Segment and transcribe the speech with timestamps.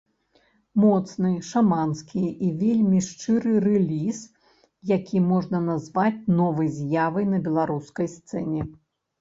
[0.83, 4.23] Моцны, шаманскі і вельмі шчыры рэліз,
[4.95, 8.61] які можна назваць новай з'явай на беларускай сцэне.